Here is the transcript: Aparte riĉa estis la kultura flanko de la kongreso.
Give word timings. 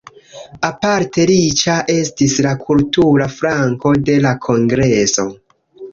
Aparte 0.67 1.25
riĉa 1.31 1.75
estis 1.95 2.35
la 2.45 2.55
kultura 2.69 3.27
flanko 3.37 3.93
de 4.09 4.17
la 4.25 4.33
kongreso. 4.47 5.29